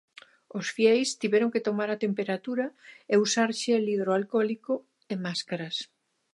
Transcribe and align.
Os 0.57 0.67
fieis 0.75 1.09
tiveron 1.21 1.51
que 1.53 1.65
tomar 1.67 1.89
a 1.91 2.01
temperatura, 2.05 2.65
e 3.13 3.15
usar 3.25 3.49
xel 3.61 3.83
hidroalcólico 3.93 4.73
e 5.13 5.15
máscaras... 5.25 5.75